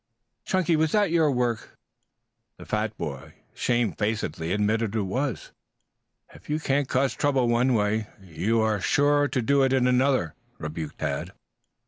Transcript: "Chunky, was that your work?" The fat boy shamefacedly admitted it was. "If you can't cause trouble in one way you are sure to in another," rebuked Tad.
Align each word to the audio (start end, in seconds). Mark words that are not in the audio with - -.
"Chunky, 0.45 0.75
was 0.75 0.93
that 0.93 1.11
your 1.11 1.31
work?" 1.31 1.77
The 2.57 2.65
fat 2.65 2.97
boy 2.97 3.35
shamefacedly 3.53 4.51
admitted 4.51 4.95
it 4.95 5.01
was. 5.03 5.51
"If 6.33 6.49
you 6.49 6.59
can't 6.59 6.89
cause 6.89 7.13
trouble 7.13 7.43
in 7.43 7.51
one 7.51 7.73
way 7.75 8.07
you 8.19 8.61
are 8.61 8.81
sure 8.81 9.27
to 9.27 9.61
in 9.61 9.85
another," 9.85 10.33
rebuked 10.57 10.97
Tad. 10.97 11.33